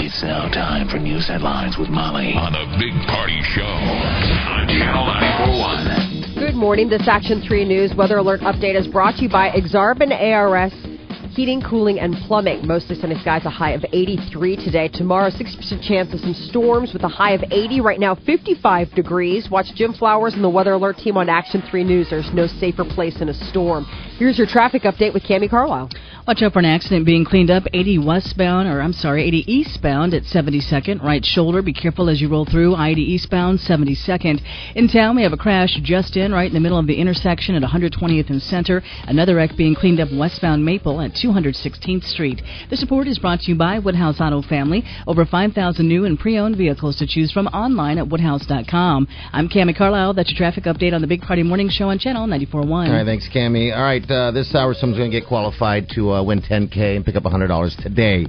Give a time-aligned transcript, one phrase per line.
[0.00, 5.04] It's now time for news headlines with Molly on the Big Party Show on Channel
[5.04, 6.46] 941.
[6.46, 6.88] Good morning.
[6.88, 10.72] This Action 3 News weather alert update is brought to you by Exarban ARS
[11.34, 12.66] Heating, Cooling, and Plumbing.
[12.66, 14.88] Mostly sunny skies, a high of 83 today.
[14.88, 17.80] Tomorrow, 60% chance of some storms with a high of 80.
[17.80, 19.48] Right now, 55 degrees.
[19.50, 22.10] Watch Jim Flowers and the Weather Alert team on Action 3 News.
[22.10, 23.86] There's no safer place in a storm.
[24.18, 25.90] Here's your traffic update with Cami Carlisle.
[26.28, 30.12] Watch out for an accident being cleaned up 80 westbound, or I'm sorry, 80 eastbound
[30.12, 31.02] at 72nd.
[31.02, 32.78] Right shoulder, be careful as you roll through.
[32.78, 34.42] 80 eastbound, 72nd.
[34.74, 37.54] In town, we have a crash just in, right in the middle of the intersection
[37.54, 38.82] at 120th and Center.
[39.04, 42.42] Another wreck being cleaned up westbound Maple at 216th Street.
[42.68, 44.84] The support is brought to you by Woodhouse Auto Family.
[45.06, 49.08] Over 5,000 new and pre-owned vehicles to choose from online at woodhouse.com.
[49.32, 50.12] I'm Cami Carlisle.
[50.12, 52.70] That's your traffic update on the Big Party Morning Show on Channel 94.1.
[52.70, 53.74] All right, thanks, Cami.
[53.74, 57.04] All right, uh, this hour someone's going to get qualified to uh, win 10K and
[57.04, 58.26] pick up $100 today.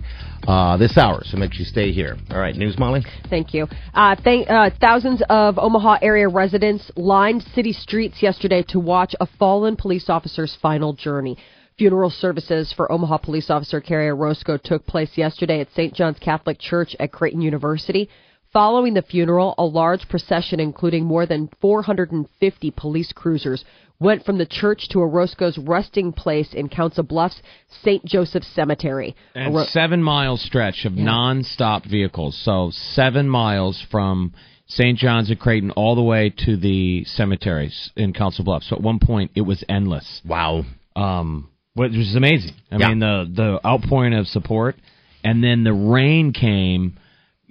[0.48, 2.16] Uh, this hour, so make sure you stay here.
[2.32, 3.06] All right, news, Molly.
[3.30, 3.68] Thank you.
[3.94, 9.76] Uh, uh, thousands of Omaha area residents lined city streets yesterday to watch a fallen
[9.76, 11.38] police officer's final journey.
[11.78, 15.94] Funeral services for Omaha police officer Kerrie Orozco took place yesterday at St.
[15.94, 18.10] John's Catholic Church at Creighton University.
[18.52, 23.64] Following the funeral, a large procession including more than 450 police cruisers
[24.00, 27.42] went from the church to Orozco's resting place in Council Bluffs,
[27.84, 28.04] St.
[28.06, 29.16] Joseph Cemetery.
[29.36, 32.38] And Oro- seven mile stretch of non-stop vehicles.
[32.44, 34.34] So seven miles from
[34.68, 34.98] St.
[34.98, 38.68] John's at Creighton all the way to the cemeteries in Council Bluffs.
[38.70, 40.22] So at one point it was endless.
[40.26, 40.64] Wow.
[40.96, 42.54] Um, which was amazing.
[42.72, 42.90] I Yeah.
[42.90, 44.76] mean the the outpouring of support,
[45.24, 46.98] and then the rain came.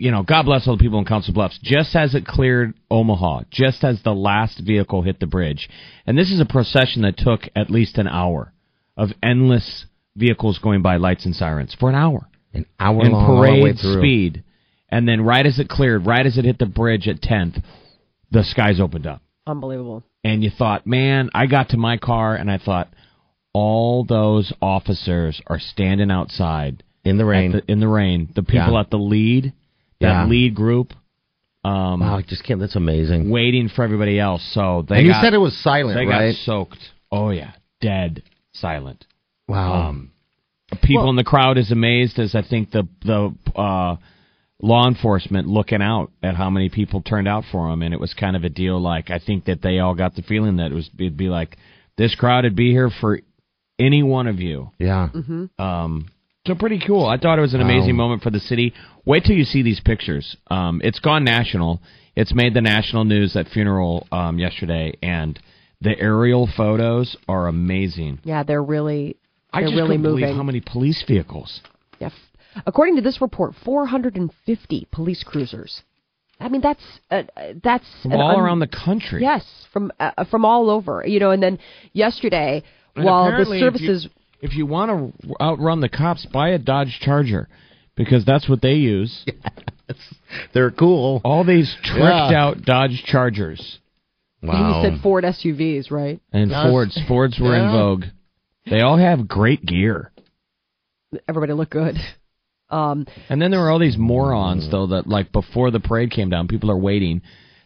[0.00, 1.58] You know, God bless all the people in Council Bluffs.
[1.60, 5.68] Just as it cleared Omaha, just as the last vehicle hit the bridge,
[6.06, 8.52] and this is a procession that took at least an hour
[8.96, 9.86] of endless
[10.16, 13.40] vehicles going by, lights and sirens for an hour An hour in long, all the
[13.40, 14.44] way parade speed.
[14.88, 17.60] And then right as it cleared, right as it hit the bridge at 10th,
[18.30, 19.20] the skies opened up.
[19.48, 20.04] Unbelievable.
[20.22, 22.88] And you thought, man, I got to my car and I thought,
[23.52, 27.52] all those officers are standing outside In the rain.
[27.52, 28.28] the- in the rain.
[28.34, 28.80] The people Yeah.
[28.80, 29.52] at the lead,
[30.00, 30.26] that Yeah.
[30.26, 30.92] lead group,
[31.64, 32.60] um, wow, I just can't.
[32.60, 33.30] That's amazing.
[33.30, 34.42] waiting for everybody else.
[34.54, 36.30] So they and you got, said it was silent, they right?
[36.32, 36.78] got soaked.
[37.10, 38.22] Oh yeah, dead
[38.52, 39.04] silent.
[39.48, 39.88] wow.
[39.88, 40.12] Um,
[40.82, 43.96] people in the crowd is amazed as I think the the uh,
[44.60, 48.14] law enforcement looking out at how many people turned out for him, and it was
[48.14, 48.80] kind of a deal.
[48.80, 51.56] Like I think that they all got the feeling that it was it'd be like
[51.96, 53.20] this crowd would be here for
[53.78, 54.70] any one of you.
[54.78, 55.08] yeah.
[55.58, 56.08] Um,
[56.48, 57.06] so pretty cool.
[57.06, 58.04] I thought it was an amazing Wow.
[58.04, 58.72] moment for the city.
[59.04, 60.36] Wait till you see these pictures.
[60.50, 61.80] Um, it's gone national.
[62.16, 65.38] It's made the national news at funeral um, yesterday, and
[65.80, 68.18] the aerial photos are amazing.
[68.24, 69.16] Yeah, they're really
[69.52, 71.60] I they're just really couldn't believe how many police vehicles.
[72.00, 72.08] Yeah.
[72.08, 75.82] f- According to this report, 450 police cruisers.
[76.40, 79.22] I mean, that's uh, uh, that's From all un- around the country.
[79.22, 81.04] Yes, from uh, from all over.
[81.06, 81.58] You know, and then
[81.92, 82.62] yesterday,
[82.96, 84.08] And while the apparently if you- services
[84.40, 87.48] If you, want to outrun the cops, buy a Dodge Charger
[87.96, 89.24] because that's what they use.
[89.88, 89.96] Yes.
[90.52, 91.22] They're cool.
[91.24, 92.44] All these tricked Yeah.
[92.44, 93.78] out Dodge Chargers
[94.42, 94.82] Wow.
[94.82, 96.20] you said Ford SUVs, right?
[96.30, 96.62] and Yes.
[96.68, 97.00] Fords.
[97.08, 98.04] Fords were in vogue.
[98.68, 100.12] They all have great gear.
[101.26, 101.96] Everybody looked good.
[102.68, 106.28] Um, And then there were all these morons, though, that like before the parade came
[106.28, 107.22] down, people are waiting.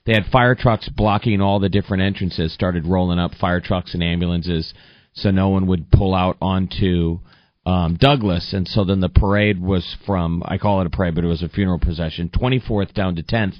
[0.07, 4.03] They had fire trucks blocking all the different entrances, started rolling up fire trucks and
[4.03, 4.73] ambulances
[5.13, 7.21] so no one would pull out onto
[7.67, 8.53] um, Douglas.
[8.53, 11.43] And so then the parade was from, I call it a parade, but it was
[11.43, 13.57] a funeral procession, 24th down to 10th.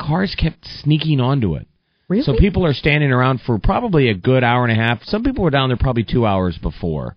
[0.00, 1.66] Cars kept sneaking onto it.
[2.08, 2.22] really?
[2.22, 5.02] So people are standing around for probably a good hour and a half.
[5.04, 7.16] Some people were down there probably two hours before.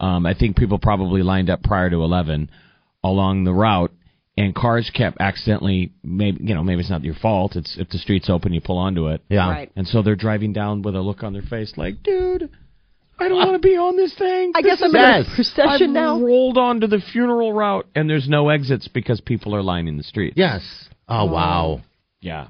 [0.00, 2.50] Um, I think people probably lined up prior to 11
[3.02, 3.92] along the route,
[4.36, 7.56] and cars kept accidentally, maybe you know, maybe it's not your fault.
[7.56, 9.22] It's if the street's open, you pull onto it.
[9.28, 9.50] Yeah.
[9.50, 9.72] Right.
[9.74, 12.50] And so they're driving down with a look on their face like, dude,
[13.20, 14.52] I don't want to be on this thing.
[14.54, 15.34] I guess I'm is- in a Yes.
[15.34, 16.20] procession I've now.
[16.20, 20.34] rolled onto the funeral route, and there's no exits because people are lining the street.
[20.36, 20.62] Yes.
[21.08, 21.80] Oh, wow.
[22.20, 22.48] Yeah.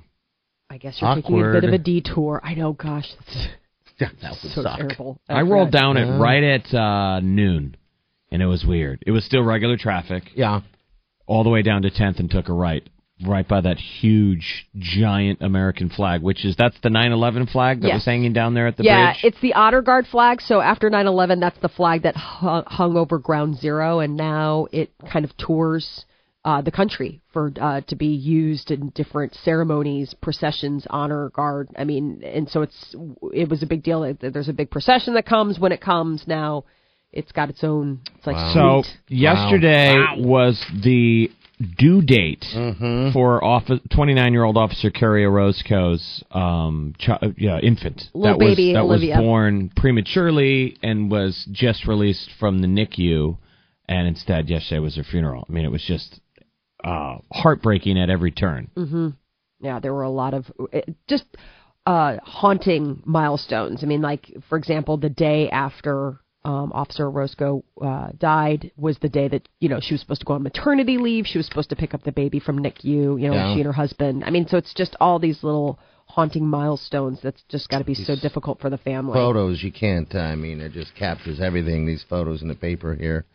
[0.71, 2.41] I guess you're taking a bit of a detour.
[2.45, 3.09] I know, gosh.
[3.99, 4.77] That's, that would so suck.
[4.79, 5.19] terrible.
[5.29, 7.77] I rolled That's down it right at uh, noon,
[8.31, 9.03] and it was weird.
[9.07, 10.61] It was still regular traffic Yeah.
[11.27, 12.87] all the way down to 10th and took a right.
[13.27, 17.95] Right by that huge, giant American flag, which is that's the 9/11 flag that Yes.
[17.97, 19.25] was hanging down there at the yeah, bridge.
[19.25, 20.41] it's the Honor Guard flag.
[20.41, 24.91] So after 9/11, that's the flag that hung, hung over Ground Zero, and now it
[25.11, 26.05] kind of tours
[26.45, 31.69] uh, the country for uh, to be used in different ceremonies, processions, Honor Guard.
[31.77, 32.95] I mean, and so it's
[33.35, 34.15] it was a big deal.
[34.21, 36.27] There's a big procession that comes when it comes.
[36.29, 36.65] Now
[37.13, 37.99] it's got its own.
[38.17, 39.19] It's like So sweet.
[39.19, 41.31] yesterday was the
[41.77, 43.13] due date Mm-hmm.
[43.13, 48.81] for office, 29-year-old Officer Kerrie Orozco's um, chi- yeah, infant Little that was baby that
[48.81, 49.17] Olivia.
[49.17, 53.37] was born prematurely and was just released from the NICU,
[53.89, 55.45] and instead yesterday was her funeral.
[55.49, 56.21] I mean, it was just
[56.85, 58.71] uh, heartbreaking at every turn.
[58.77, 59.09] Mm-hmm.
[59.61, 61.25] Yeah, there were a lot of it, just
[61.87, 63.83] uh, haunting milestones.
[63.83, 69.09] I mean, like for example, the day after um, Officer Orozco uh, died was the
[69.09, 71.27] day that you know she was supposed to go on maternity leave.
[71.27, 72.85] She was supposed to pick up the baby from NICU.
[72.85, 73.55] You know, Yeah.
[73.55, 74.25] she and her husband.
[74.25, 77.21] I mean, so it's just all these little haunting milestones.
[77.23, 79.15] That's just got to be so difficult for the family.
[79.15, 80.15] Photos, you can't.
[80.15, 81.87] I mean, it just captures everything.
[81.87, 83.27] These photos in the paper here.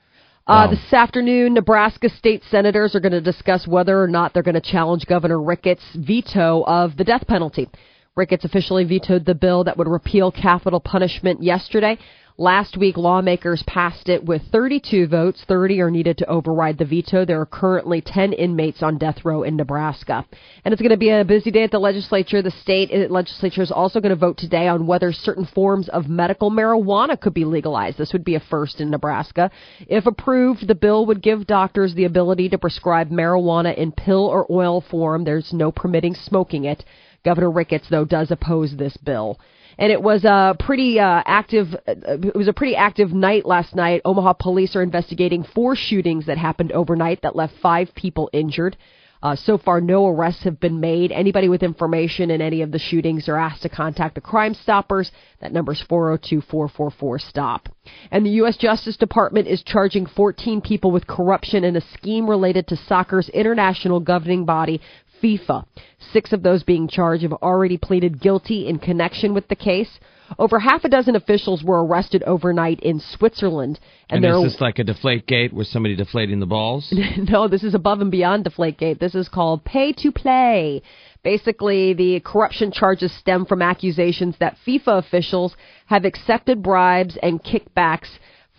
[0.45, 4.55] Uh, this afternoon, Nebraska state senators are going to discuss whether or not they're going
[4.55, 7.69] to challenge Governor Ricketts' veto of the death penalty.
[8.15, 11.97] Ricketts officially vetoed the bill that would repeal capital punishment yesterday.
[12.39, 15.43] Last week, lawmakers passed it with 32 votes.
[15.47, 17.25] 30 are needed to override the veto.
[17.25, 20.25] There are currently 10 inmates on death row in Nebraska.
[20.65, 22.41] And it's going to be a busy day at the legislature.
[22.41, 26.09] The state uh, legislature is also going to vote today on whether certain forms of
[26.09, 27.99] medical marijuana could be legalized.
[27.99, 29.51] This would be a first in Nebraska.
[29.87, 34.51] If approved, the bill would give doctors the ability to prescribe marijuana in pill or
[34.51, 35.23] oil form.
[35.23, 36.83] There's no permitting smoking it.
[37.23, 39.39] Governor Ricketts, though, does oppose this bill.
[39.77, 41.73] And it was a pretty uh, active.
[41.87, 44.01] Uh, it was a pretty active night last night.
[44.05, 48.77] Omaha police are investigating four shootings that happened overnight that left five people injured.
[49.23, 51.09] Uh, so far, no arrests have been made.
[51.09, 55.11] Anybody with information in any of the shootings are asked to contact the Crime Stoppers.
[55.39, 57.69] That number is 402-444-STOP.
[58.11, 58.57] And the U.S.
[58.57, 64.01] Justice Department is charging 14 people with corruption in a scheme related to soccer's international
[64.01, 64.81] governing body,
[65.23, 65.65] FIFA.
[66.11, 69.99] Six of those being charged have already pleaded guilty in connection with the case.
[70.39, 73.79] Over half a dozen officials were arrested overnight in Switzerland,
[74.09, 76.93] And, and, is this like a deflate gate with somebody deflating the balls?
[77.17, 78.99] no, this is above and beyond deflate gate.
[78.99, 80.81] This is called pay to play.
[81.23, 85.55] Basically, the corruption charges stem from accusations that FIFA officials
[85.85, 88.09] have accepted bribes and kickbacks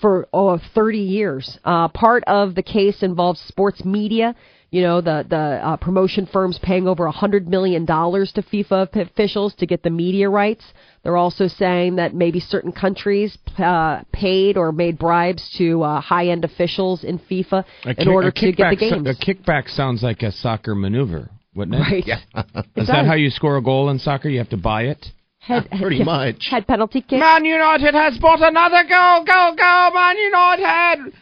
[0.01, 1.59] for oh, 30 years.
[1.65, 4.35] Uh, part of the case involves sports media.
[4.75, 8.91] You know, the the uh, promotion firms paying over a hundred million dollars to FIFA
[8.91, 10.65] p- officials to get the media rights.
[11.05, 16.45] They're also saying that maybe certain countries uh, paid or made bribes to uh, high-end
[16.45, 19.09] officials in FIFA A in order to get the kickback so- games.
[19.23, 21.81] a kickback sounds like a soccer maneuver, wouldn't it?
[21.81, 22.05] Right.
[22.05, 22.21] Yeah.
[22.45, 22.87] Is does.
[22.89, 24.29] that how you score a goal in soccer?
[24.29, 25.07] You have to buy it.
[25.39, 26.49] Head, Pretty much.
[26.51, 27.21] Head penalty kick.
[27.21, 31.13] Man United has bought another goal, go, go, Man United!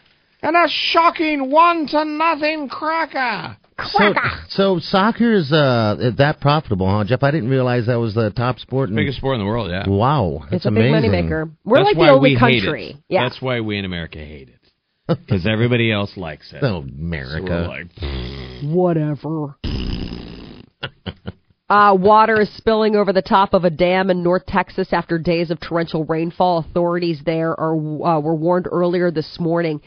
[0.43, 3.57] And a shocking one to nothing cracker.
[3.85, 4.13] So,
[4.49, 7.23] so soccer is uh, that profitable, huh, Jeff?
[7.23, 8.89] I didn't realize that was the top sport.
[8.89, 9.87] In, Biggest sport in the world, yeah.
[9.89, 11.11] Wow, that's it's a big amazing.
[11.11, 11.51] moneymaker.
[11.63, 12.85] We're That's like why the only we hate country.
[12.91, 12.97] it.
[13.09, 13.23] Yeah.
[13.23, 14.59] That's why we in America hate it.
[15.07, 16.59] Because everybody else likes it.
[16.61, 17.45] Oh, So America.
[17.49, 19.57] we're like, Whatever.
[21.69, 25.49] Uh, water is spilling over the top of a dam in North Texas after days
[25.49, 26.59] of torrential rainfall.
[26.59, 29.81] Authorities there are uh, were warned earlier this morning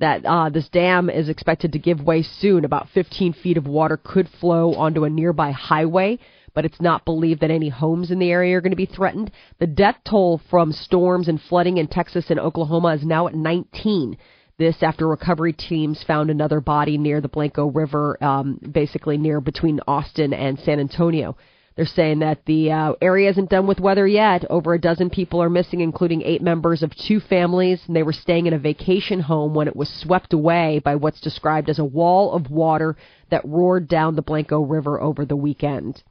[0.00, 2.64] that uh, this dam is expected to give way soon.
[2.64, 6.18] About 15 feet of water could flow onto a nearby highway,
[6.54, 9.30] but it's not believed that any homes in the area are going to be threatened.
[9.58, 14.16] The death toll from storms and flooding in Texas and Oklahoma is now at 19.
[14.58, 19.80] This after recovery teams found another body near the Blanco River, um, basically near between
[19.86, 21.36] Austin and San Antonio.
[21.76, 24.44] They're saying that the uh, area isn't done with weather yet.
[24.50, 28.12] Over a dozen people are missing, including eight members of two families, and they were
[28.12, 31.84] staying in a vacation home when it was swept away by what's described as a
[31.84, 32.96] wall of water
[33.30, 36.02] that roared down the Blanco River over the weekend.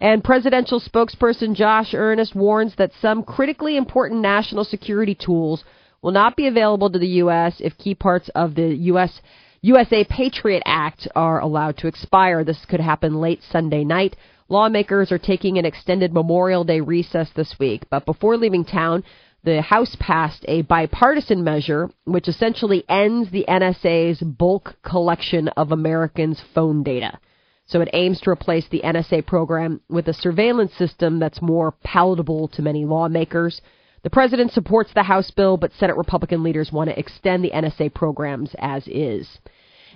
[0.00, 5.64] And presidential spokesperson Josh Earnest warns that some critically important national security tools
[6.02, 7.56] will not be available to the U.S.
[7.58, 9.20] if key parts of the U.S.
[9.62, 12.44] USA Patriot Act are allowed to expire.
[12.44, 14.14] This could happen late Sunday night.
[14.48, 19.02] Lawmakers are taking an extended Memorial Day recess this week, but before leaving town,
[19.42, 26.40] the House passed a bipartisan measure which essentially ends the NSA's bulk collection of Americans'
[26.54, 27.18] phone data.
[27.66, 32.46] So it aims to replace the NSA program with a surveillance system that's more palatable
[32.48, 33.60] to many lawmakers.
[34.04, 37.92] The president supports the House bill, but Senate Republican leaders want to extend the NSA
[37.94, 39.40] programs as is.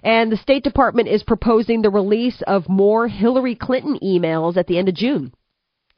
[0.03, 4.79] And the State Department is proposing the release of more Hillary Clinton emails at the
[4.79, 5.33] end of June.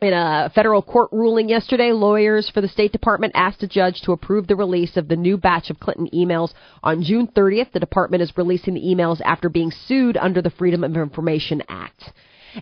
[0.00, 4.10] In a federal court ruling yesterday, lawyers for the State Department asked a judge to
[4.10, 7.70] approve the release of the new batch of Clinton emails on June 30th.
[7.70, 12.10] The department is releasing the emails after being sued under the Freedom of Information Act.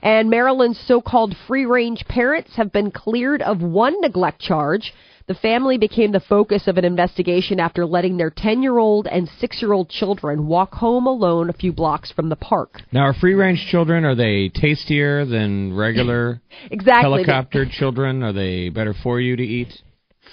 [0.03, 4.93] And Maryland's so-called free-range parents have been cleared of one neglect charge.
[5.31, 9.29] The family became the focus of an investigation after letting their 10 year old and
[9.39, 12.83] 6 year old children walk home alone a few blocks from the park.
[12.91, 16.41] Now, are free range children are they tastier than regular
[16.73, 17.13] Exactly.
[17.13, 18.25] helicopter children?
[18.25, 19.73] Are they better for you to eat?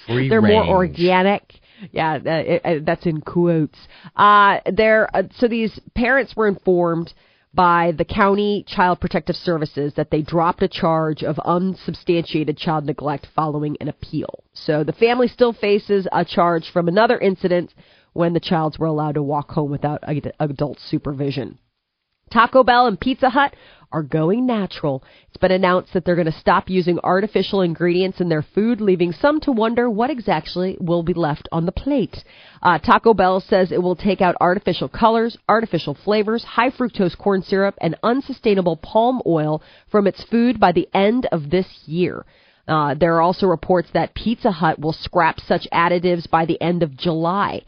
[0.08, 1.44] Free They're more organic.
[1.92, 3.78] Yeah, uh, uh, that's in quotes.
[4.16, 7.14] Uh, they're, uh, so these parents were informed
[7.54, 13.26] by the county child protective services that they dropped a charge of unsubstantiated child neglect
[13.34, 14.44] following an appeal.
[14.52, 17.74] So the family still faces a charge from another incident
[18.12, 21.58] when the childs were allowed to walk home without ad- adult supervision.
[22.30, 23.54] Taco Bell and Pizza Hut
[23.90, 25.02] are going natural.
[25.28, 29.12] It's been announced that they're going to stop using artificial ingredients in their food, leaving
[29.12, 32.22] some to wonder what exactly will be left on the plate.
[32.62, 37.42] Uh, Taco Bell says it will take out artificial colors, artificial flavors, high fructose corn
[37.42, 42.26] syrup, and unsustainable palm oil from its food by the end of this year.
[42.66, 46.82] Uh, there are also reports that Pizza Hut will scrap such additives by the end
[46.82, 47.62] of July.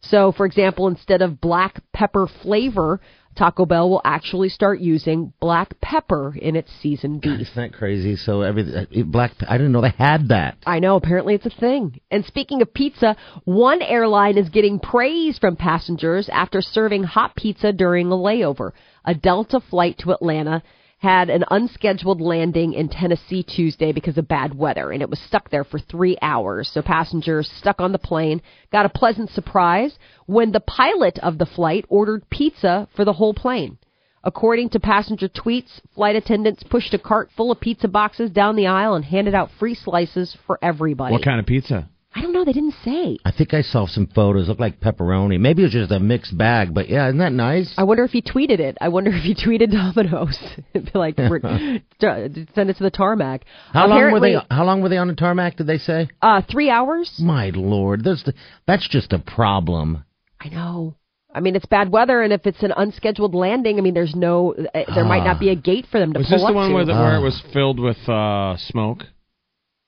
[0.00, 3.00] So, for example, instead of black pepper flavor,
[3.36, 7.40] Taco Bell will actually start using black pepper in its seasoned beef.
[7.40, 8.16] Isn't that crazy?
[8.16, 9.32] So every uh, black.
[9.46, 10.56] I didn't know they had that.
[10.66, 12.00] I know, apparently it's a thing.
[12.10, 17.72] And speaking of pizza, one airline is getting praise from passengers after serving hot pizza
[17.72, 18.72] during a layover.
[19.04, 20.62] A Delta flight to Atlanta
[20.98, 25.50] had an unscheduled landing in Tennessee Tuesday because of bad weather, and it was stuck
[25.50, 26.70] there for three hours.
[26.72, 28.40] So passengers stuck on the plane
[28.72, 33.34] got a pleasant surprise when the pilot of the flight ordered pizza for the whole
[33.34, 33.78] plane.
[34.24, 38.66] According to passenger tweets, flight attendants pushed a cart full of pizza boxes down the
[38.66, 41.12] aisle and handed out free slices for everybody.
[41.12, 41.88] What kind of pizza?
[42.16, 42.46] I don't know.
[42.46, 43.18] They didn't say.
[43.26, 44.48] I think I saw some photos.
[44.48, 45.38] Look like pepperoni.
[45.38, 46.72] Maybe it was just a mixed bag.
[46.72, 47.74] But yeah, isn't that nice?
[47.76, 48.78] I wonder if he tweeted it.
[48.80, 50.38] I wonder if he tweeted Domino's.
[50.72, 51.16] It'd be like,
[52.00, 53.44] send it to the tarmac.
[53.70, 54.36] How long were they?
[54.50, 55.56] How long were they on the tarmac?
[55.56, 56.08] Did they say?
[56.22, 57.12] Uh, three hours.
[57.18, 58.32] My lord, that's the,
[58.66, 60.04] that's just a problem.
[60.40, 60.96] I know.
[61.34, 64.54] I mean, it's bad weather, and if it's an unscheduled landing, I mean, there's no,
[64.54, 66.68] uh, there might not be a gate for them to Was pull this the one
[66.70, 66.74] to.
[66.74, 69.02] where, the, where it was filled with uh, smoke?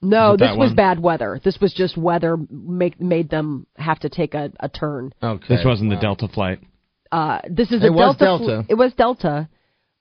[0.00, 0.76] No, this that was one?
[0.76, 1.40] bad weather.
[1.44, 5.12] This was just weather make, made them have to take a, a turn.
[5.22, 5.46] Okay.
[5.48, 6.60] This wasn't the Delta flight.
[7.10, 8.62] Uh, this is It a was Delta.
[8.66, 9.48] fl- it was Delta,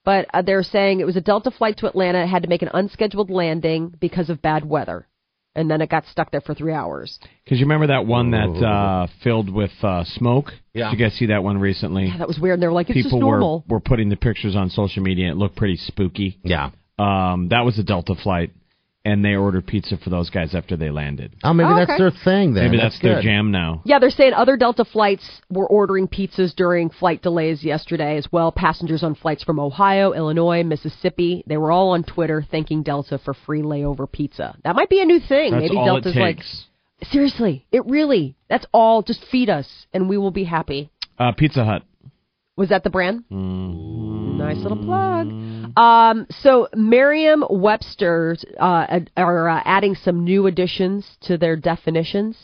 [0.03, 2.23] but uh, they're saying it was a Delta flight to Atlanta.
[2.23, 5.07] It had to make an unscheduled landing because of bad weather,
[5.55, 7.17] and then it got stuck there for three hours.
[7.43, 10.51] Because you remember that one that uh, filled with uh, smoke?
[10.73, 10.89] Yeah.
[10.91, 12.07] Did you guys see that one recently?
[12.07, 12.55] Yeah, that was weird.
[12.55, 15.01] And they were like, "It's People just normal." were were putting the pictures on social
[15.01, 15.27] media.
[15.27, 16.39] and It looked pretty spooky.
[16.43, 16.71] Yeah.
[16.99, 18.51] Um, that was a Delta flight,
[19.05, 21.33] and they ordered pizza for those guys after they landed.
[21.43, 21.97] Oh, maybe Oh, that's okay.
[21.97, 22.65] their thing then.
[22.65, 23.81] Maybe that's, their jam now.
[23.85, 28.51] Yeah, they're saying other Delta flights were ordering pizzas during flight delays yesterday as well.
[28.51, 33.33] Passengers on flights from Ohio, Illinois, Mississippi, they were all on Twitter thanking Delta for
[33.33, 34.57] free layover pizza.
[34.63, 35.51] That might be a new thing.
[35.51, 36.39] That's Maybe all Delta's it like,
[37.03, 39.03] seriously, it really, that's all.
[39.03, 40.89] Just feed us and we will be happy.
[41.17, 41.83] Uh, Pizza Hut.
[42.57, 43.23] Was that the brand?
[43.31, 44.37] Mm-hmm.
[44.37, 45.27] Nice little plug.
[45.77, 52.35] Um, so Merriam-Webster uh, are uh, adding some new additions to their definitions.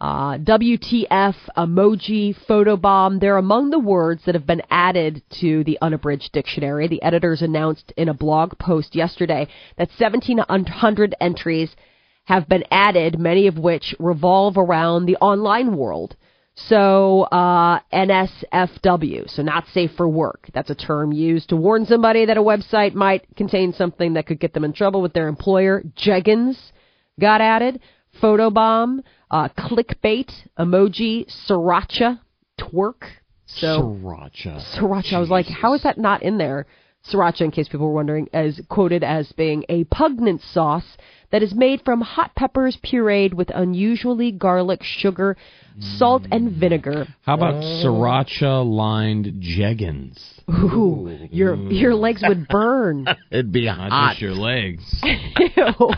[0.00, 6.32] Uh, WTF, emoji, photobomb, they're among the words that have been added to the unabridged
[6.32, 6.88] dictionary.
[6.88, 11.76] The editors announced in a blog post yesterday that 1,700 entries
[12.24, 16.16] have been added, many of which revolve around the online world.
[16.54, 20.48] So, uh, NSFW, so not safe for work.
[20.52, 24.38] That's a term used to warn somebody that a website might contain something that could
[24.38, 25.82] get them in trouble with their employer.
[25.96, 26.58] Jeggings
[27.18, 27.80] got added.
[28.20, 32.20] Photobomb, uh, clickbait, emoji, sriracha,
[32.60, 33.02] twerk.
[33.46, 34.62] So, Sriracha.
[34.76, 35.14] sriracha.
[35.14, 36.66] I was like, how is that not in there?
[37.10, 40.96] Sriracha, in case people were wondering, is quoted as being a pungent sauce
[41.32, 45.36] that is made from hot peppers pureed with unusually garlic, sugar,
[45.98, 46.60] salt, and mm.
[46.60, 47.06] vinegar.
[47.22, 47.82] How about oh.
[47.84, 50.18] sriracha lined jeggings?
[50.48, 51.80] Ooh, your mm.
[51.80, 53.06] your legs would burn.
[53.30, 54.10] It'd be Not hot.
[54.10, 54.84] just your legs.
[55.02, 55.90] Ew.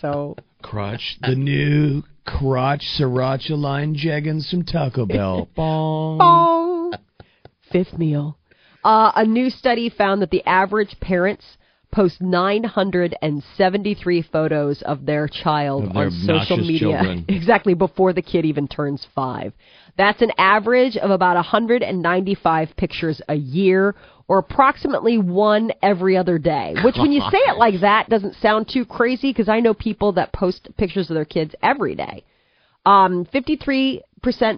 [0.00, 5.48] so Crotch, the new crotch sriracha lined jeggings from Taco Bell.
[5.56, 6.18] Bong.
[6.18, 6.92] Bong.
[7.70, 8.38] Fifth meal.
[8.84, 11.56] Uh, a new study found that the average parent's
[11.94, 17.24] post 973 photos of their child Of their on social media children.
[17.28, 19.54] exactly before the kid even turns 5.
[19.96, 23.94] That's an average of about 195 pictures a year
[24.26, 26.74] or approximately one every other day.
[26.84, 30.12] Which when you say it like that doesn't sound too crazy because I know people
[30.12, 32.24] that post pictures of their kids every day.
[32.84, 34.02] Um, 53%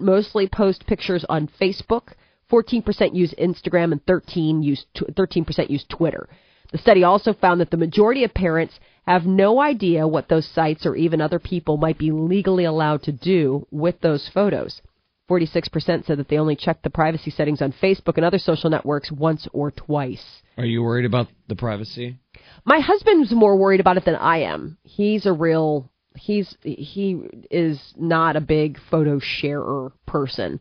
[0.01, 2.15] mostly post pictures on Facebook,
[2.51, 6.29] 14% use Instagram, and 13 use tw- 13% use Twitter.
[6.73, 10.85] The study also found that the majority of parents have no idea what those sites
[10.85, 14.83] or even other people might be legally allowed to do with those photos.
[15.29, 19.11] 46% said that they only check the privacy settings on Facebook and other social networks
[19.11, 20.43] once or twice.
[20.57, 22.19] Are you worried about the privacy?
[22.65, 24.79] My husband's more worried about it than I am.
[24.83, 30.61] He's a real he's he is not a big photo sharer person.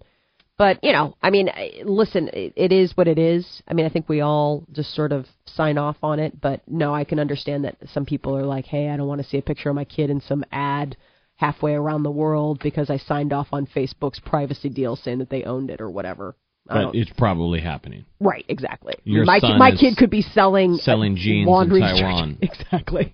[0.57, 1.49] But, you know, I mean,
[1.83, 3.61] listen, it, is what it is.
[3.67, 6.95] I mean, I think we all just sort of sign off on it, but no,
[6.95, 9.41] I can understand that some people are like, "Hey, I don't want to see a
[9.41, 10.95] picture of my kid in some ad
[11.35, 15.43] halfway around the world because I signed off on Facebook's privacy deal saying that they
[15.43, 16.35] owned it or whatever."
[16.67, 18.05] But it's probably happening.
[18.19, 18.95] Right, exactly.
[19.03, 22.37] Your my son my kid could be selling selling jeans in Taiwan.
[22.41, 23.13] Exactly.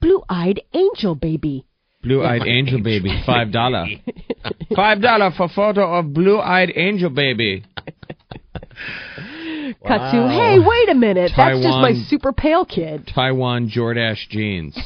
[0.00, 1.66] Blue-eyed angel baby.
[2.02, 3.86] Blue-eyed angel baby, five dollar.
[4.74, 7.64] Five dollar for photo of blue-eyed angel baby.
[9.86, 11.32] Cut to, hey, wait a minute.
[11.36, 13.10] That's just my super pale kid.
[13.14, 14.78] Taiwan Jordache jeans.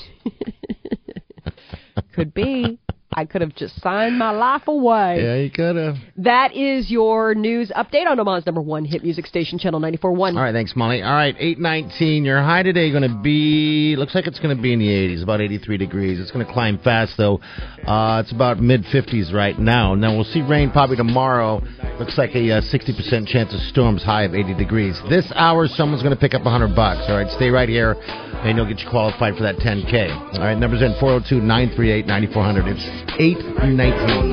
[2.15, 2.79] Could be.
[3.17, 5.23] I could have just signed my life away.
[5.23, 5.95] Yeah, you could have.
[6.17, 10.37] That is your news update on Omaha's number one hit music station, Channel 94.1.
[10.37, 11.01] All right, thanks, Molly.
[11.01, 12.25] All right, 819.
[12.25, 15.23] Your high today going to be, looks like it's going to be in the 80s,
[15.23, 16.19] about 83 degrees.
[16.19, 17.41] It's going to climb fast, though.
[17.87, 19.95] Uh, it's about mid 50s right now.
[19.95, 21.63] Now, we'll see rain probably tomorrow.
[22.01, 25.01] Looks like a uh, 60% chance of storms, high of 80 degrees.
[25.09, 27.03] This hour, someone's going to pick up 100 bucks.
[27.09, 30.35] All right, stay right here, and you'll get you qualified for that 10K.
[30.35, 32.77] All right, numbers in 402 938 9400.
[32.77, 34.33] It's 819.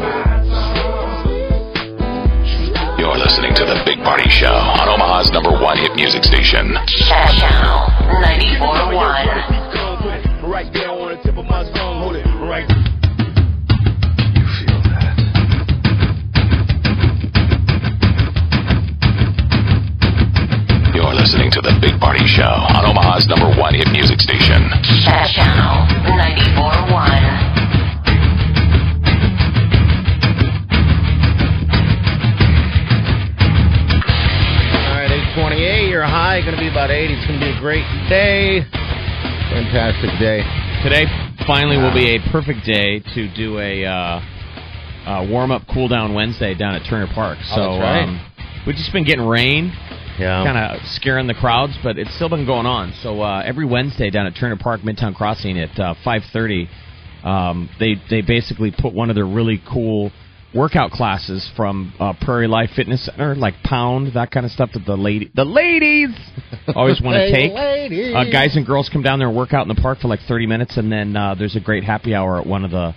[2.98, 6.76] You're listening to The Big Party Show on Omaha's number one hit music station.
[6.88, 7.88] Channel
[8.24, 10.50] 94.1.
[10.50, 12.68] Right there on the tip of my tongue, hold it right.
[14.36, 15.18] You feel that?
[20.96, 24.62] You're listening to The Big Party Show on Omaha's number one hit music station.
[25.06, 27.51] Channel 94.1.
[36.42, 37.14] high going to be about 80.
[37.14, 38.62] It's going to be a great day.
[39.52, 40.42] Fantastic day.
[40.84, 41.06] Today
[41.46, 44.22] finally will be a perfect day to do a uh,
[45.06, 47.38] uh, warm up, cool down Wednesday down at Turner Park.
[47.44, 48.04] So Oh, that's right.
[48.04, 48.22] um,
[48.66, 49.72] we've just been getting rain,
[50.18, 50.44] Yeah.
[50.44, 52.94] kind of scaring the crowds, but it's still been going on.
[53.04, 56.68] So uh, every Wednesday down at Turner Park, Midtown Crossing at uh, 5:30,
[57.24, 60.12] um, they they basically put one of their really cool
[60.54, 64.86] workout classes from uh, Prairie Life Fitness Center, like Pound, that kind of stuff that
[64.86, 66.10] the lady the ladies
[66.76, 67.52] always want to take.
[68.16, 70.20] Uh, guys and girls come down there and work out in the park for like
[70.28, 72.94] 30 minutes, and then uh, there's a great happy hour at one of the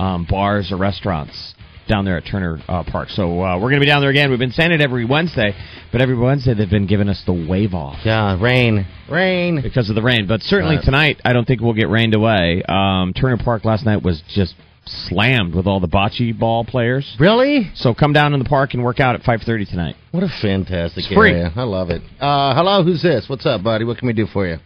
[0.00, 1.54] um, bars or restaurants
[1.88, 3.08] down there at Turner uh, Park.
[3.08, 4.28] So uh, we're going to be down there again.
[4.28, 5.54] We've been saying it every Wednesday,
[5.90, 8.86] but every Wednesday they've been giving us the wave off Yeah, rain.
[9.10, 9.62] Rain.
[9.62, 10.26] because of the rain.
[10.26, 10.84] But certainly Right.
[10.84, 12.62] tonight, I don't think we'll get rained away.
[12.68, 14.54] Um, Turner Park last night was just
[14.88, 17.16] slammed with all the bocce ball players.
[17.20, 17.70] Really?
[17.74, 19.96] So come down in the park and work out at 5:30 tonight.
[20.10, 21.30] What a fantastic It's free.
[21.32, 21.52] area.
[21.54, 22.02] I love it.
[22.20, 23.28] Uh, hello, who's this?
[23.28, 23.84] What's up, buddy?
[23.84, 24.56] What can we do for you?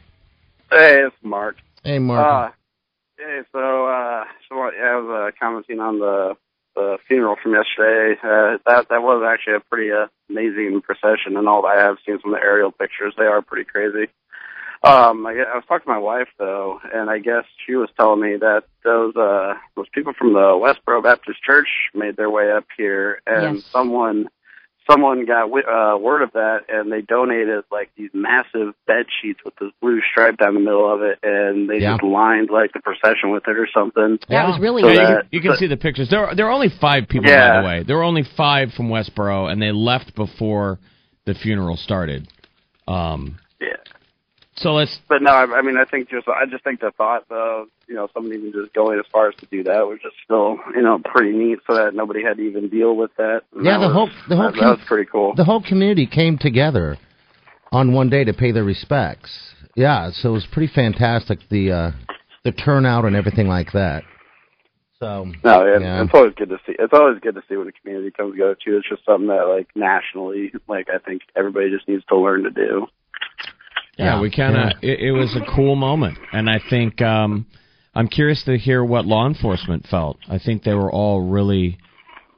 [0.70, 1.56] Hey, it's Mark.
[1.84, 2.26] Hey, Mark.
[2.26, 2.52] Uh,
[3.18, 6.36] hey, so, uh, so what- I was uh, commenting on the
[6.74, 8.18] the funeral from yesterday.
[8.22, 11.66] Uh, that that was actually a pretty uh, amazing procession, and all.
[11.66, 13.12] I have seen some of the aerial pictures.
[13.18, 14.10] They are pretty crazy.
[14.84, 18.20] Um, I, I was talking to my wife though, and I guess she was telling
[18.20, 22.64] me that those uh those people from the Westboro Baptist Church made their way up
[22.76, 23.64] here, and Yes.
[23.70, 24.28] someone
[24.90, 29.38] someone got wi- uh, word of that, and they donated like these massive bed sheets
[29.44, 31.92] with this blue stripe down the middle of it, and they Yeah.
[31.92, 34.18] just lined like the procession with it or something.
[34.28, 34.96] That was really So nice.
[34.98, 36.08] Yeah, you, can, you can but- see the pictures.
[36.10, 37.82] There, there are only five people, by the way.
[37.86, 40.80] There were only five from Westboro, and they left before
[41.26, 42.26] the funeral started.
[42.88, 43.68] Um, Yeah.
[44.62, 44.98] So let's.
[45.08, 47.94] But no, I, I mean, I think just I just think the thought of you
[47.94, 50.82] know somebody even just going as far as to do that was just still you
[50.82, 53.42] know pretty neat, so that nobody had to even deal with that.
[53.54, 55.34] And Yeah, that the was- whole- the whole that, that was pretty cool.
[55.34, 56.96] the whole community came together
[57.70, 59.54] on one day to pay their respects.
[59.74, 61.90] Yeah, so it was pretty fantastic the uh,
[62.44, 64.04] the turnout and everything like that.
[65.00, 66.04] So No, it, yeah.
[66.04, 66.74] it's always good to see.
[66.78, 68.76] It's always good to see when the community comes together too.
[68.76, 72.50] It's just something that like nationally, like I think everybody just needs to learn to
[72.50, 72.86] do.
[73.98, 74.20] Yeah, Yeah.
[74.20, 74.72] we kind of.
[74.82, 74.90] Yeah.
[74.90, 77.46] It, it was a cool moment, and I think um,
[77.94, 80.18] I'm curious to hear what law enforcement felt.
[80.28, 81.78] I think they were all really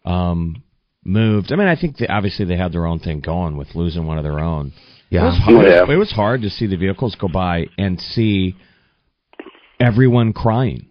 [0.05, 0.63] um,
[1.05, 1.53] moved.
[1.53, 4.19] I mean, I think they, obviously they had their own thing going with losing one
[4.19, 4.69] of their own.
[5.11, 5.25] It Yeah.
[5.27, 5.93] was, hard, Yeah.
[5.95, 8.57] it was hard to see the vehicles go by and see
[9.81, 10.87] everyone crying.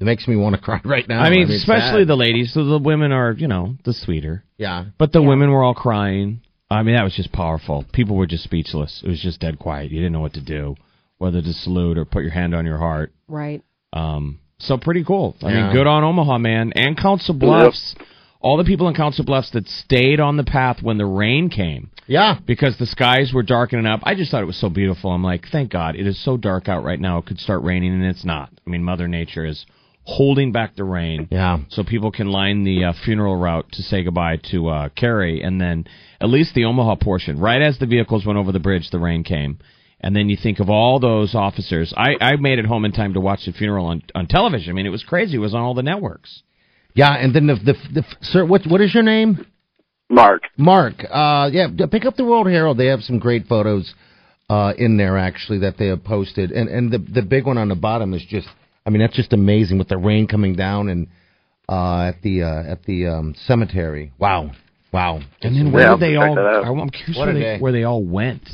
[0.00, 1.20] It makes me want to cry right now.
[1.20, 2.08] I mean, it's especially sad.
[2.08, 2.54] the ladies.
[2.54, 4.44] So the women are, you know, the sweeter.
[4.56, 4.86] yeah.
[4.98, 6.40] But the women were all crying.
[6.70, 7.84] I mean, that was just powerful.
[7.92, 9.02] People were just speechless.
[9.04, 9.90] It was just dead quiet.
[9.90, 10.76] You didn't know what to do,
[11.18, 13.12] whether to salute or put your hand on your heart.
[13.28, 13.62] Right.
[13.92, 15.36] Um, so pretty cool.
[15.42, 15.62] I Yeah.
[15.64, 17.94] mean, good on Omaha, man, and Council Bluffs.
[18.42, 21.90] All the people in Council Bluffs that stayed on the path when the rain came
[22.06, 22.38] Yeah.
[22.46, 24.00] because the skies were darkening up.
[24.04, 25.10] I just thought it was so beautiful.
[25.12, 27.18] I'm like, thank God, it is so dark out right now.
[27.18, 28.48] It could start raining, and it's not.
[28.66, 29.66] I mean, Mother Nature is
[30.04, 31.58] holding back the rain Yeah.
[31.68, 35.60] so people can line the uh, funeral route to say goodbye to uh, Kerrie, and
[35.60, 35.86] then
[36.20, 37.38] at least the Omaha portion.
[37.38, 39.58] Right as the vehicles went over the bridge, the rain came,
[40.00, 41.92] and then you think of all those officers.
[41.96, 44.70] I, I made it home in time to watch the funeral on on television.
[44.70, 45.36] I mean, it was crazy.
[45.36, 46.42] It was on all the networks.
[46.94, 49.46] Yeah, and then the the, the sir, what what is your name?
[50.08, 50.42] Mark.
[50.56, 51.04] Mark.
[51.08, 52.78] Uh, yeah, pick up the World Herald.
[52.78, 53.94] They have some great photos
[54.48, 57.68] uh, in there actually that they have posted, and and the the big one on
[57.68, 58.48] the bottom is just.
[58.86, 61.08] I mean, that's just amazing with the rain coming down and
[61.68, 64.12] uh, at the uh, at the um, cemetery.
[64.18, 64.50] Wow,
[64.92, 65.20] wow.
[65.42, 66.38] And then where Yeah, did they all?
[66.38, 68.48] I'm curious where they, where they all went.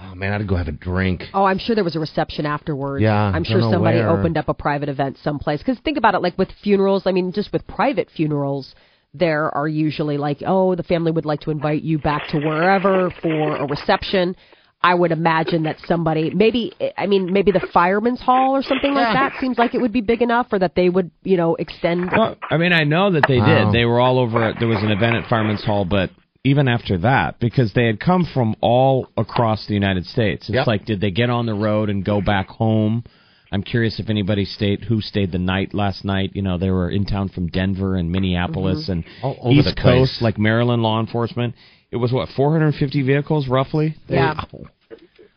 [0.00, 1.24] Oh man, I'd go have a drink.
[1.34, 3.02] Oh, I'm sure there was a reception afterwards.
[3.02, 4.10] Yeah, I'm sure somebody where.
[4.10, 5.58] opened up a private event someplace.
[5.60, 7.02] Because think about it, like with funerals.
[7.06, 8.74] I mean, just with private funerals,
[9.12, 13.10] there are usually like, oh, the family would like to invite you back to wherever
[13.22, 14.36] for a reception.
[14.80, 19.12] I would imagine that somebody, maybe, I mean, maybe the fireman's hall or something like
[19.12, 22.10] that seems like it would be big enough, or that they would, you know, extend.
[22.16, 23.64] Well, I mean, I know that they Wow.
[23.64, 23.74] did.
[23.74, 24.42] They were all over.
[24.44, 26.10] At, there was an event at Fireman's Hall, but
[26.44, 30.66] even after that, because they had come from all across the United States, it's Yep.
[30.68, 33.02] like, did they get on the road and go back home?
[33.50, 36.32] I'm curious if anybody stayed who stayed the night last night.
[36.34, 38.92] You know, they were in town from Denver and Minneapolis mm-hmm.
[38.92, 39.98] and All over East the place.
[40.10, 41.54] Coast, like Maryland law enforcement.
[41.90, 43.94] It was what 450 vehicles roughly.
[44.08, 44.34] yeah.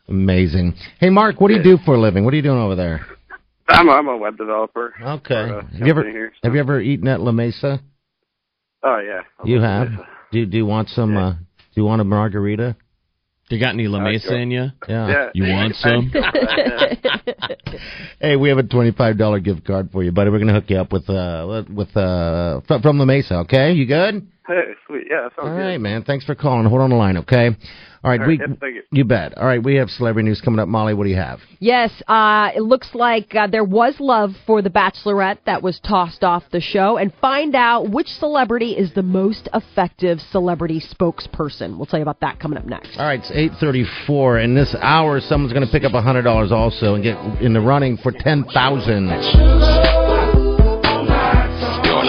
[0.08, 0.74] Amazing.
[1.00, 2.26] Hey, Mark, what do you do for a living?
[2.26, 3.06] What are you doing over there?
[3.70, 4.94] I'm I'm a web developer.
[5.02, 5.48] Okay.
[5.48, 7.80] Have you ever here, so- have you ever eaten at La Mesa?
[8.84, 9.22] Oh yeah.
[9.40, 9.88] I You have.
[10.34, 11.14] Do do you want some?
[11.14, 11.28] Yeah.
[11.28, 11.38] Uh, do
[11.76, 12.76] you want a margarita?
[13.48, 14.38] Do you got any La Uh, Mesa sure.
[14.40, 14.66] in you?
[14.90, 15.08] Yeah.
[15.08, 15.30] Yeah.
[15.34, 16.12] You want some?
[18.20, 20.30] Hey, we have a twenty-five dollar gift card for you, buddy.
[20.30, 23.36] We're gonna hook you up with uh with uh from La Mesa.
[23.40, 24.28] Okay, you good?
[24.52, 25.04] Hey, sweet.
[25.10, 25.62] Yeah, that sounds All good.
[25.62, 26.04] right, man.
[26.04, 26.66] Thanks for calling.
[26.66, 27.48] Hold on the line, okay?
[28.04, 28.82] All right, All we right, yep, thank you.
[28.92, 29.38] you bet.
[29.38, 30.68] All right, we have celebrity news coming up.
[30.68, 31.40] Molly, what do you have?
[31.60, 36.24] Yes, uh, it looks like uh, there was love for the Bachelorette that was tossed
[36.24, 41.78] off the show, and find out which celebrity is the most effective celebrity spokesperson.
[41.78, 42.98] We'll tell you about that coming up next.
[42.98, 44.40] All right, it's eight thirty-four.
[44.40, 47.62] In this hour, someone's gonna pick up a hundred dollars also and get in the
[47.62, 49.10] running for ten thousand.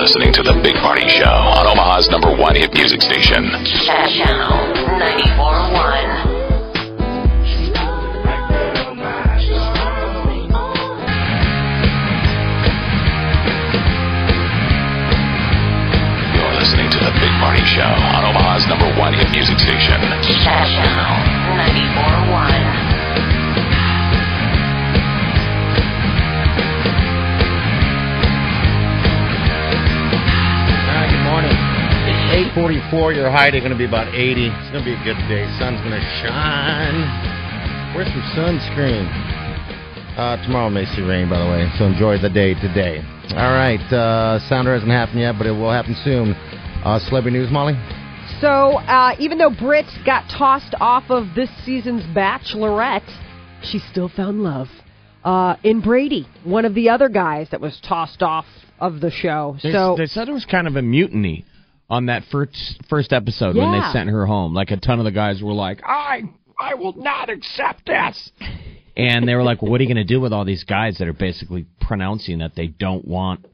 [0.03, 3.45] Listening to The Big Party Show on Omaha's number one hit music station.
[3.87, 5.92] Channel 94.1.
[32.93, 33.13] 84.
[33.15, 34.21] Your high day going to be about 80.
[34.21, 35.49] It's going to be a good day.
[35.59, 37.01] Sun's going to shine.
[37.97, 39.09] Wear some sunscreen.
[40.19, 43.01] Uh, tomorrow may see rain, by the way, so enjoy the day today.
[43.31, 46.35] All right, uh, sounder hasn't happened yet, but it will happen soon.
[46.85, 47.73] Uh, celebrity news, Molly?
[48.43, 53.09] So, uh, even though Britt got tossed off of this season's Bachelorette,
[53.63, 54.69] she still found love
[55.25, 58.45] uh, in Brady, one of the other guys that was tossed off
[58.79, 59.57] of the show.
[59.63, 61.47] They, so they said it was kind of a mutiny
[61.93, 64.55] on that first first episode when they sent her home.
[64.55, 66.23] Like a ton of the guys were like, "I
[66.59, 68.33] I will not accept this,"
[68.97, 70.97] and they were like, well, "What are you going to do with all these guys
[70.99, 73.45] that are basically pronouncing that they don't want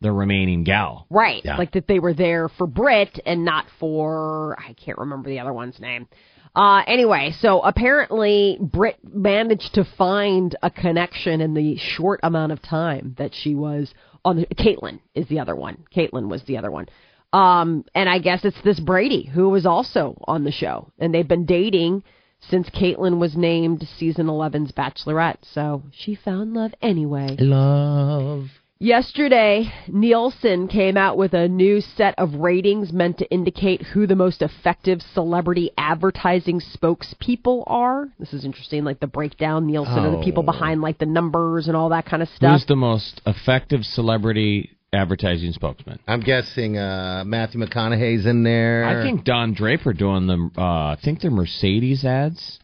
[0.00, 1.58] the remaining gal?" right, Yeah.
[1.58, 5.52] like that they were there for Britt and not for I can't remember the other
[5.52, 6.08] one's name.
[6.56, 12.62] Uh, anyway, so apparently Britt managed to find a connection in the short amount of
[12.62, 13.92] time that she was
[14.24, 14.46] on the.
[14.46, 15.84] Kaitlyn is the other one.
[15.94, 16.86] Kaitlyn was the other one.
[17.32, 21.26] Um, and I guess it's this Brady who was also on the show, and they've
[21.28, 22.02] been dating
[22.40, 25.38] since Kaitlyn was named season 11's Bachelorette.
[25.52, 27.36] So she found love anyway.
[27.38, 28.46] Love.
[28.80, 34.14] Yesterday, Nielsen came out with a new set of ratings meant to indicate who the
[34.14, 38.06] most effective celebrity advertising spokespeople are.
[38.20, 39.66] This is interesting, like the breakdown.
[39.66, 40.46] Nielsen are the people Oh.
[40.46, 42.52] behind like the numbers and all that kind of stuff.
[42.60, 45.98] Who's the most effective celebrity advertising spokesman?
[46.06, 48.84] I'm guessing uh, Matthew McConaughey's in there.
[48.84, 50.50] I think Don Draper doing the.
[50.56, 52.58] Uh, I think they're Mercedes ads.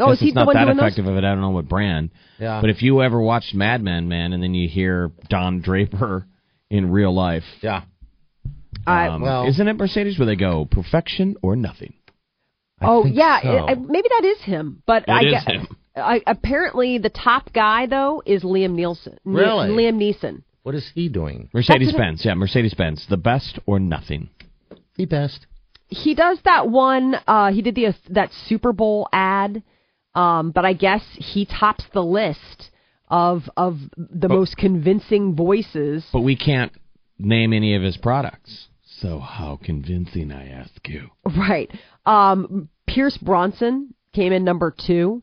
[0.00, 0.84] Oh, Guess is he it's the not one that doing those?
[0.86, 1.18] effective of it.
[1.24, 2.10] I don't know what brand.
[2.40, 2.60] Yeah.
[2.60, 6.26] But if you ever watched Mad Men, man, and then you hear Don Draper
[6.68, 7.82] in real life, Yeah.
[8.86, 11.94] I- um, well- isn't it Mercedes where they go perfection or nothing?
[12.80, 13.48] I oh yeah, so.
[13.52, 14.82] it- I, maybe that is him.
[14.84, 15.68] But It I is guess, him.
[15.94, 19.16] I, apparently the top guy though is Liam Nielsen.
[19.24, 19.68] Really?
[19.68, 20.42] Liam Neeson.
[20.64, 21.50] What is he doing?
[21.52, 24.30] Mercedes Benz, yeah, Mercedes Benz, the best or nothing.
[24.96, 25.46] The best.
[25.88, 27.16] he does that one.
[27.26, 29.62] Uh, he did the that Super Bowl ad,
[30.14, 32.70] um, but I guess he tops the list
[33.08, 36.02] of of the most convincing voices.
[36.10, 36.72] But we can't
[37.18, 38.68] name any of his products.
[39.00, 41.10] So how convincing, I ask you.
[41.26, 41.70] Right.
[42.06, 45.22] Um, Pierce Bronson came in number two.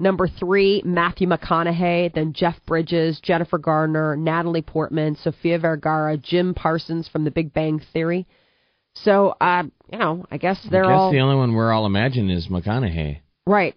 [0.00, 7.06] Number three, Matthew McConaughey, then Jeff Bridges, Jennifer Garner, Natalie Portman, Sofia Vergara, Jim Parsons
[7.06, 8.26] from The Big Bang Theory.
[8.94, 11.86] So, uh, you know, I guess they're I guess all the only one we're all
[11.86, 13.20] imagining is McConaughey.
[13.46, 13.74] right.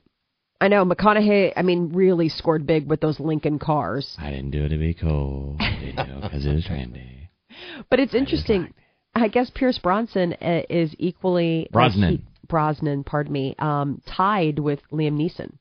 [0.62, 1.52] I know McConaughey.
[1.58, 4.16] I mean, really scored big with those Lincoln cars.
[4.18, 5.58] I didn't do it to be cool.
[5.60, 7.28] I didn't do it because it was trendy.
[7.90, 8.74] But it's interesting.
[9.14, 12.10] I guess Pierce Bronson uh, is equally Brosnan.
[12.18, 15.54] he- Brosnan, pardon me, um, tied with Liam Neeson,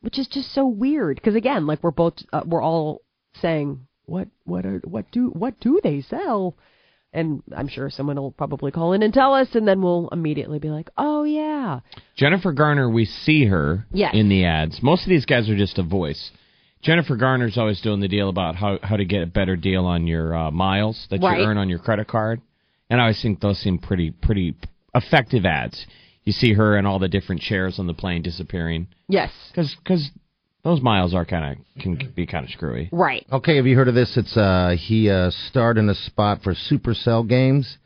[0.00, 1.16] which is just so weird.
[1.16, 3.02] Because again, like we're both uh, we're all
[3.40, 6.56] saying what what are what do what do they sell?
[7.10, 10.58] And I'm sure someone will probably call in and tell us, and then we'll immediately
[10.58, 11.80] be like, "Oh yeah,
[12.16, 14.14] Jennifer Garner, we see her Yes.
[14.14, 14.82] in the ads.
[14.82, 16.30] Most of these guys are just a voice.
[16.82, 20.06] Jennifer Garner's always doing the deal about how how to get a better deal on
[20.06, 21.40] your uh, miles that Right.
[21.40, 22.42] you earn on your credit card,
[22.90, 24.54] and I always think those seem pretty pretty
[24.94, 25.86] effective ads.
[26.28, 30.10] You see her and all the different chairs on the plane disappearing yes, because
[30.62, 32.90] those miles are kind of can be kind of screwy.
[32.92, 34.14] right." Okay, have you heard of this?
[34.14, 37.78] It's uh he uh starred in a spot for Supercell Games.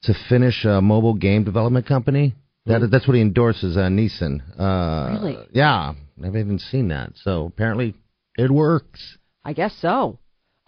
[0.00, 2.34] It's a Finnish uh, mobile game development company.
[2.66, 4.42] That that's what he endorses, uh, Neeson.
[4.60, 5.38] Uh, Really?
[5.52, 7.12] Yeah, I haven't even seen that.
[7.24, 7.94] So apparently,
[8.36, 9.16] it works.
[9.42, 10.18] I guess so.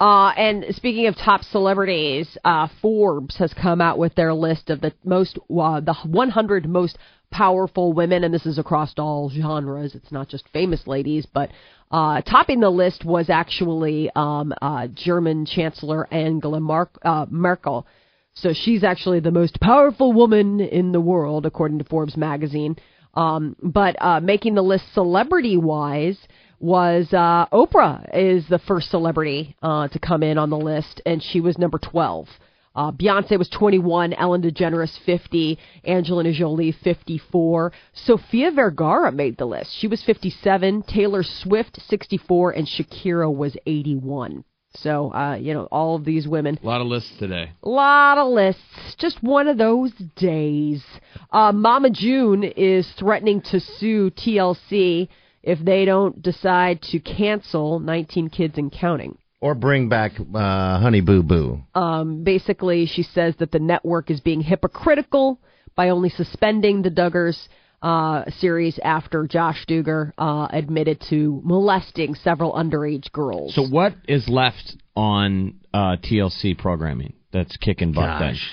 [0.02, 4.80] Uh, and speaking of top celebrities, uh, Forbes has come out with their list of
[4.80, 6.98] the most, uh, the 100 most
[7.30, 9.94] powerful women, and this is across all genres.
[9.94, 11.50] It's not just famous ladies, but
[11.92, 17.86] uh, topping the list was actually um, uh, German Chancellor Angela Mar- uh, Merkel.
[18.34, 22.74] So she's actually the most powerful woman in the world, according to Forbes magazine.
[23.14, 26.18] Um, but uh, making the list celebrity wise
[26.62, 31.22] was uh, Oprah is the first celebrity uh, to come in on the list, and
[31.22, 32.28] she was number 12.
[32.74, 37.72] Uh, Beyonce was 21, Ellen DeGeneres 50, Angelina Jolie 54.
[37.92, 39.76] Sofia Vergara made the list.
[39.78, 44.44] She was 57, Taylor Swift 64, and Shakira was 81.
[44.76, 47.50] So, uh, you know, all of these women A lot of lists today.
[47.62, 48.62] A lot of lists.
[48.96, 50.82] Just one of those days.
[51.30, 55.08] Uh, Mama June is threatening to sue TLC
[55.42, 59.18] if they don't decide to cancel 19 Kids and Counting.
[59.40, 61.62] Or bring back uh, Honey Boo Boo.
[61.74, 65.40] Um, basically, she says that the network is being hypocritical
[65.74, 67.48] by only suspending the Duggars
[67.82, 73.54] uh, series after Josh Duggar uh, admitted to molesting several underage girls.
[73.56, 78.34] So what is left on uh, TLC programming that's kicking butt then?
[78.34, 78.50] Gosh.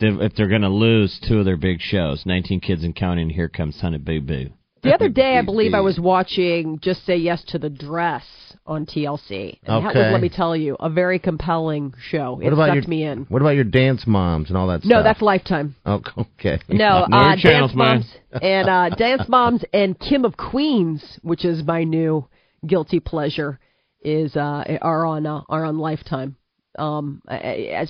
[0.00, 3.30] They- If they're going to lose two of their big shows, 19 Kids and Counting,
[3.30, 4.50] Here Comes Honey Boo Boo.
[4.82, 8.24] The other day, I believe I was watching Just Say Yes to the Dress
[8.66, 9.58] on TLC.
[9.64, 10.12] And that was, Okay.
[10.12, 12.40] let me tell you, a very compelling show.
[12.40, 13.26] It What about sucked your me in.
[13.28, 14.98] What about your dance moms and all that No, stuff?
[14.98, 15.76] No, that's Lifetime.
[15.86, 16.58] Oh, okay.
[16.68, 17.96] No, uh, channels, Dance man.
[17.98, 22.26] Moms and uh, Dance Moms and Kim of Queens, which is my new
[22.66, 23.60] guilty pleasure,
[24.00, 26.36] is uh, are on uh, are on Lifetime.
[26.76, 27.22] Um,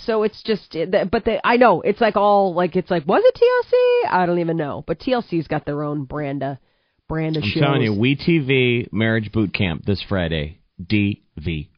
[0.05, 0.77] so it's just,
[1.11, 4.13] but they, I know it's like all like it's like was it TLC?
[4.13, 6.59] I don't even know, but TLC's got their own brand of
[7.09, 7.63] brand of I'm shows.
[7.63, 10.59] telling you, WeTV Marriage Boot Camp this Friday.
[10.83, 11.69] DVR.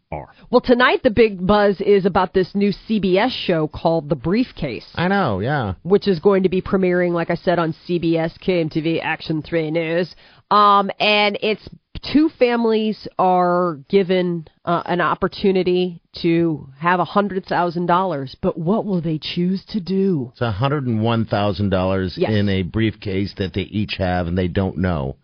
[0.50, 5.08] Well, tonight the big buzz is about this new CBS show called The Briefcase, I
[5.08, 5.40] know.
[5.40, 5.74] Yeah.
[5.82, 10.14] which is going to be premiering, like I said, on CBS, KMTV, Action 3 News.
[10.50, 11.68] Um, and it's
[12.12, 18.84] two families are given uh, an opportunity to have a hundred thousand dollars, but what
[18.84, 20.30] will they choose to do?
[20.32, 24.36] It's a hundred and one thousand dollars in a briefcase that they each have and
[24.36, 25.16] they don't know.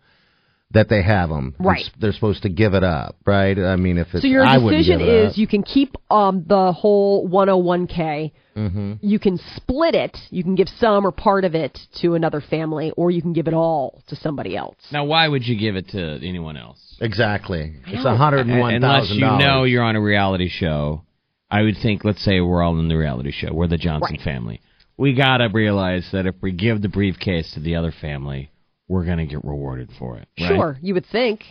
[0.73, 1.55] That they have them.
[1.59, 1.83] Right.
[1.99, 3.57] They're supposed to give it up, right?
[3.57, 5.37] I mean, if it's So your I decision give it is up.
[5.37, 8.31] you can keep um, the whole 101k.
[8.55, 8.99] Mhm.
[9.01, 10.17] You can split it.
[10.29, 13.47] You can give some or part of it to another family, or you can give
[13.47, 14.75] it all to somebody else.
[14.91, 16.97] Now, why would you give it to anyone else?
[16.99, 17.73] exactly.
[17.87, 21.01] It's don't- a hundred and one Unless you know you're on a reality show,
[21.49, 22.05] I would think.
[22.05, 23.51] Let's say we're all in the reality show.
[23.53, 24.21] We're the Johnson Right.
[24.21, 24.61] family.
[24.97, 28.50] We gotta realize that if we give the briefcase to the other family,
[28.91, 30.27] we're gonna get rewarded for it.
[30.39, 30.47] right?
[30.49, 31.43] Sure, you would think.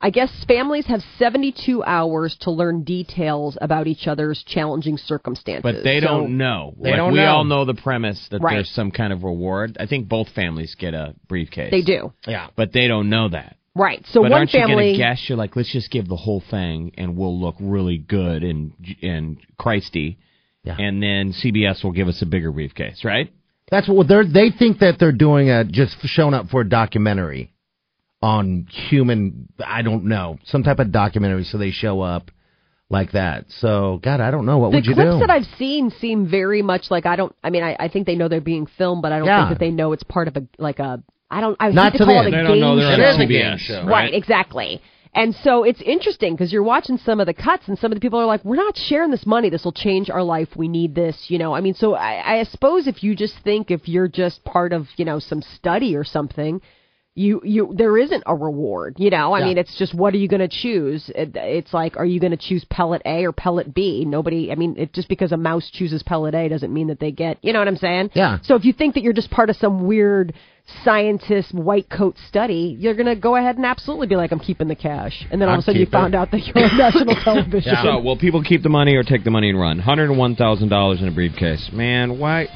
[0.00, 5.62] I guess families have 72 hours to learn details about each other's challenging circumstances.
[5.62, 6.74] But they So- don't know.
[6.80, 7.34] They Like, don't we know.
[7.36, 8.54] all know the premise that Right.
[8.56, 9.76] there's some kind of reward.
[9.80, 11.70] I think both families get a briefcase.
[11.70, 12.12] They do.
[12.28, 12.48] Yeah.
[12.54, 13.56] But they don't know that.
[13.74, 14.04] Right.
[14.08, 14.90] So but one aren't family.
[14.90, 15.26] you gonna guess?
[15.28, 19.38] You're like, let's just give the whole thing, and we'll look really good and and
[19.56, 20.18] Christy,
[20.64, 20.76] Yeah.
[20.78, 23.30] and then CBS will give us a bigger briefcase, right?
[23.70, 24.24] That's what they're.
[24.26, 27.52] They think that they're doing a just showing up for a documentary
[28.22, 29.48] on human.
[29.64, 32.30] I don't know some type of documentary, so they show up
[32.90, 33.46] like that.
[33.60, 35.00] So God, I don't know what the would you do.
[35.00, 37.34] The clips that I've seen seem very much like I don't.
[37.42, 39.46] I mean, I, I think they know they're being filmed, but I don't Yeah.
[39.48, 41.02] think that they know it's part of a like a.
[41.30, 41.56] I don't.
[41.58, 42.26] I Not hate to to call them.
[42.26, 43.02] it a They game don't know they're show.
[43.02, 43.80] It is a CBS, game show.
[43.80, 43.88] right?
[43.88, 44.82] Right, exactly.
[45.14, 48.00] And so it's interesting because you're watching some of the cuts, and some of the
[48.00, 49.48] people are like, "We're not sharing this money.
[49.48, 50.48] This will change our life.
[50.56, 53.70] We need this." You know, I mean, so I, I suppose if you just think
[53.70, 56.60] if you're just part of you know some study or something,
[57.16, 58.96] you you there isn't a reward.
[58.98, 59.44] You know, I Yeah.
[59.46, 61.08] mean, it's just what are you going to choose?
[61.14, 64.04] It, it's like, are you going to choose pellet A or pellet B?
[64.04, 64.50] Nobody.
[64.50, 67.38] I mean, it, just because a mouse chooses pellet A doesn't mean that they get.
[67.42, 68.10] You know what I'm saying?
[68.14, 68.38] Yeah.
[68.42, 70.34] So if you think that you're just part of some weird
[70.82, 74.66] scientist white coat study, you're going to go ahead and absolutely be like, I'm keeping
[74.66, 75.24] the cash.
[75.30, 75.96] And then all I'll of a sudden you keep it.
[75.96, 77.74] found out that you're on national television.
[77.82, 79.78] So, will people keep the money or take the money and run?
[79.78, 81.70] Hundred and one thousand dollars in a briefcase.
[81.72, 82.48] Man, why?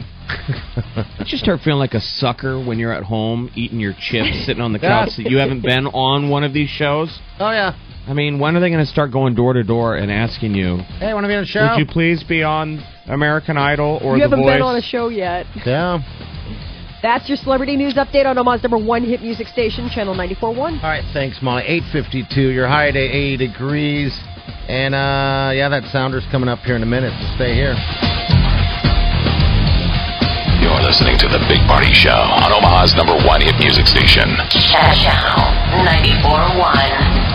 [1.17, 4.61] Don't you start feeling like a sucker when you're at home eating your chips, sitting
[4.63, 7.19] on the couch that you haven't been on one of these shows?
[7.41, 7.75] oh yeah.
[8.07, 10.79] I mean, when are they going to start going door to door and asking you,
[10.99, 11.69] Hey, want to be on the show?
[11.73, 15.09] "Would you please be on American Idol or you The haven't been on a show
[15.09, 15.45] yet.
[15.67, 15.99] yeah.
[17.03, 20.59] That's your celebrity news update on Omaha's number one hit music station, Channel 94.1.
[20.59, 21.63] All right, thanks, Molly.
[21.67, 22.49] Eight fifty-two.
[22.51, 24.19] Your high day eighty degrees,
[24.69, 27.13] and uh, yeah, that sounder's coming up here in a minute.
[27.21, 28.38] So stay here.
[30.79, 34.31] You're listening to The Big Party Show on Omaha's number one hit music station.
[34.47, 35.43] Channel
[35.83, 37.28] 94.1.